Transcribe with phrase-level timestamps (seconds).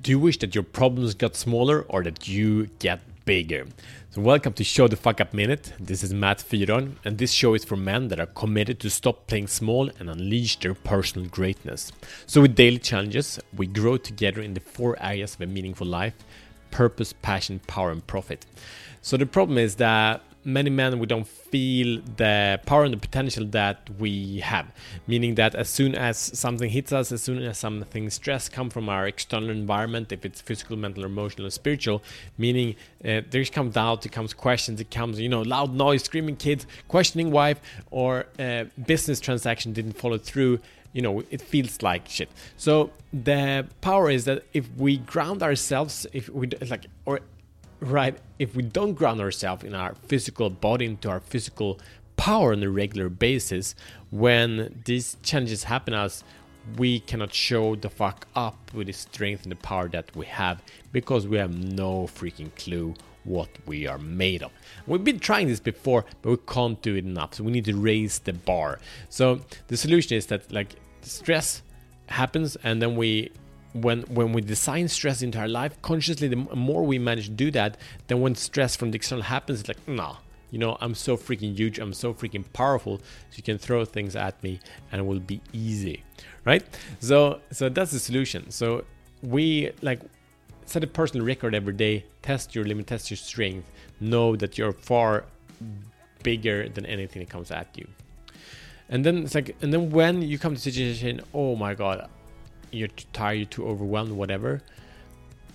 [0.00, 3.66] Do you wish that your problems got smaller or that you get bigger?
[4.10, 5.72] So, welcome to Show the Fuck Up Minute.
[5.80, 9.26] This is Matt Fyron, and this show is for men that are committed to stop
[9.26, 11.90] playing small and unleash their personal greatness.
[12.26, 16.14] So, with daily challenges, we grow together in the four areas of a meaningful life
[16.70, 18.46] purpose, passion, power, and profit.
[19.02, 23.44] So, the problem is that many men we don't feel the power and the potential
[23.44, 24.66] that we have.
[25.06, 28.88] Meaning that as soon as something hits us as soon as something stress come from
[28.88, 32.02] our external environment if it's physical mental emotional or spiritual
[32.36, 32.74] meaning
[33.04, 36.66] uh, there's comes doubt it comes questions it comes you know loud noise screaming kids
[36.88, 37.60] questioning wife
[37.90, 40.58] or uh, business transaction didn't follow through
[40.92, 42.30] you know it feels like shit.
[42.56, 47.20] So the power is that if we ground ourselves if we like or
[47.80, 51.78] right if we don't ground ourselves in our physical body into our physical
[52.16, 53.74] power on a regular basis
[54.10, 56.24] when these challenges happen us
[56.76, 60.62] we cannot show the fuck up with the strength and the power that we have
[60.92, 62.94] because we have no freaking clue
[63.24, 64.50] what we are made of.
[64.86, 67.34] We've been trying this before, but we can't do it enough.
[67.34, 68.80] So we need to raise the bar.
[69.08, 71.62] So the solution is that like stress
[72.06, 73.30] happens and then we
[73.72, 77.50] when when we design stress into our life consciously the more we manage to do
[77.50, 80.16] that then when stress from the external happens it's like nah
[80.50, 84.16] you know i'm so freaking huge i'm so freaking powerful so you can throw things
[84.16, 84.58] at me
[84.90, 86.02] and it will be easy
[86.48, 86.64] right?
[87.00, 88.50] So so that's the solution.
[88.50, 88.84] So
[89.22, 90.00] we like
[90.64, 93.66] set a personal record every day test your limit test your strength
[94.00, 95.24] know that you're far
[96.22, 97.86] bigger than anything that comes at you.
[98.88, 102.08] And then it's like and then when you come to situation oh my god
[102.70, 104.62] you're too tired, you're too overwhelmed, whatever,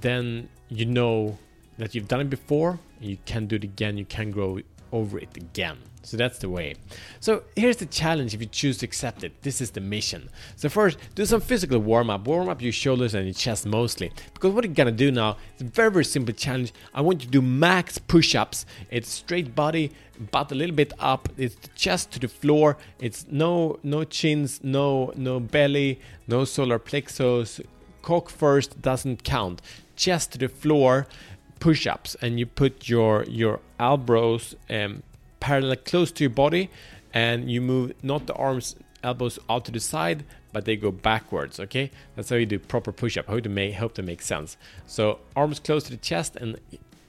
[0.00, 1.38] then you know
[1.78, 4.60] that you've done it before, you can do it again, you can grow
[4.92, 5.78] over it again.
[6.04, 6.74] So that's the way.
[7.20, 9.42] So here's the challenge if you choose to accept it.
[9.42, 10.28] This is the mission.
[10.56, 12.26] So first, do some physical warm up.
[12.26, 14.12] Warm up your shoulders and your chest mostly.
[14.34, 16.72] Because what you're gonna do now is a very, very simple challenge.
[16.94, 18.66] I want you to do max push ups.
[18.90, 19.92] It's straight body,
[20.30, 21.28] butt a little bit up.
[21.38, 22.76] It's chest to the floor.
[23.00, 27.60] It's no no chins, no no belly, no solar plexus.
[28.02, 29.62] Cock first doesn't count.
[29.96, 31.06] Chest to the floor
[31.60, 35.02] push-ups and you put your your elbows um,
[35.44, 36.70] parallel close to your body
[37.12, 40.24] and you move not the arms elbows out to the side
[40.54, 41.90] but they go backwards okay?
[42.16, 44.56] That's how you do proper push-up hope to make hope to make sense.
[44.86, 46.58] So arms close to the chest and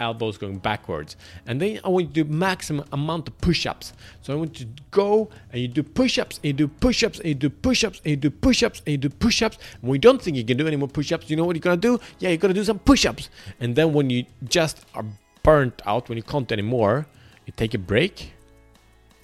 [0.00, 1.16] elbows going backwards.
[1.46, 3.92] And then I want you to do maximum amount of push-ups.
[4.22, 7.28] So I want you to go and you do push-ups and you do push-ups and
[7.28, 9.58] you do push-ups and you do push-ups and you do push-ups.
[9.80, 11.76] When you don't think you can do any more push-ups you know what you're gonna
[11.76, 12.00] do?
[12.18, 13.30] Yeah you're gonna do some push-ups.
[13.60, 14.24] And then when you
[14.58, 15.04] just are
[15.44, 17.06] burnt out when you can't anymore
[17.46, 18.32] you take a break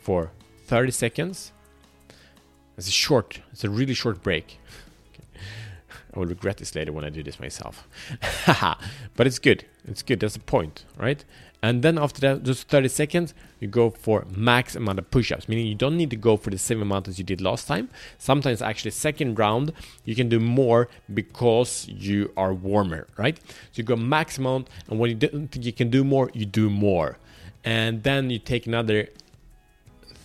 [0.03, 0.31] for
[0.66, 1.53] 30 seconds
[2.76, 4.58] it's a short it's a really short break
[6.14, 7.86] I will regret this later when I do this myself.
[9.16, 9.64] but it's good.
[9.86, 10.19] It's good.
[10.19, 11.25] That's the point, right?
[11.62, 15.66] And then after that, just 30 seconds, you go for max amount of push-ups, meaning
[15.66, 17.91] you don't need to go for the same amount as you did last time.
[18.19, 19.72] Sometimes actually second round,
[20.04, 23.38] you can do more because you are warmer, right?
[23.38, 26.47] So you go max amount, and when you don't think you can do more, you
[26.47, 27.19] do more.
[27.65, 29.09] And then you take another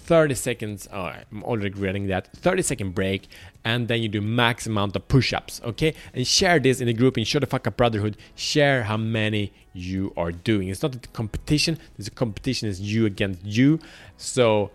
[0.05, 3.27] 30 seconds oh, i'm already regretting that 30 second break
[3.63, 5.95] and then you do max amount of push-ups okay?
[6.13, 8.15] And share this in the group in show the fuck up brotherhood.
[8.35, 10.67] Share how many you are doing.
[10.67, 13.79] It's not a competition there's a competition is you against you.
[14.17, 14.69] So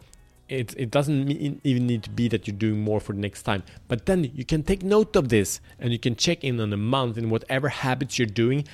[0.49, 3.45] it, it doesn't mean, even need to be that you're doing more for the next
[3.45, 3.63] time.
[3.87, 6.77] But then you can take note of this and you can check in on a
[6.77, 8.67] month in whatever habits you're doing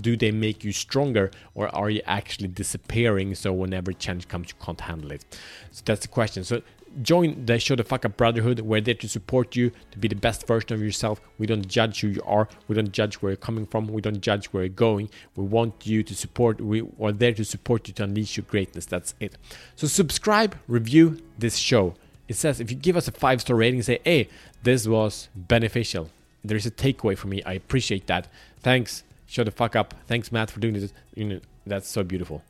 [0.00, 4.64] do they make you stronger or are you actually disappearing so whenever change comes you
[4.64, 5.24] can't handle it
[5.70, 6.60] so that's the question so
[7.02, 8.60] join the Show the Fuck Up Brotherhood.
[8.60, 11.20] We're there to support you to be the best version of yourself.
[11.38, 12.48] We don't judge who you are.
[12.68, 13.88] We don't judge where you're coming from.
[13.88, 15.10] We don't judge where you're going.
[15.36, 16.60] We want you to support.
[16.60, 18.86] We are there to support you to unleash your greatness.
[18.86, 19.36] That's it.
[19.76, 21.94] So subscribe, review this show.
[22.28, 24.28] It says if you give us a five star rating, say, hey,
[24.62, 26.10] this was beneficial.
[26.42, 27.42] There's a takeaway for me.
[27.44, 28.28] I appreciate that.
[28.62, 29.04] Thanks.
[29.30, 29.94] Show the fuck up.
[30.08, 30.92] Thanks, Matt, for doing this.
[31.14, 32.42] You know, that's so beautiful.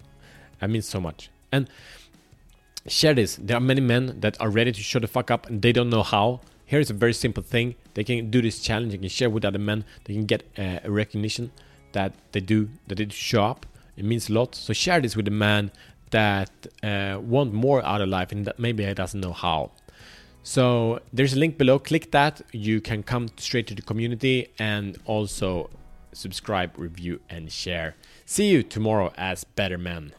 [0.61, 1.29] That means so much.
[1.53, 1.69] And
[2.89, 3.37] share this.
[3.37, 5.91] There are many men that are ready to show the fuck up and they don't
[5.91, 6.41] know how.
[6.65, 7.75] Here's a very simple thing.
[7.93, 8.93] They can do this challenge.
[8.93, 9.85] They can share with other men.
[10.05, 11.53] They can get uh, a recognition
[11.93, 13.67] that they do that they show up.
[13.99, 14.55] It means a lot.
[14.55, 15.73] So share this with a man
[16.13, 16.51] that
[16.83, 19.73] uh, want more out of life and that maybe he doesn't know how.
[20.43, 21.79] So there's a link below.
[21.79, 22.41] Click that.
[22.53, 25.69] You can come straight to the community and also
[26.13, 27.97] subscribe, review, and share.
[28.25, 30.13] See you tomorrow as better men.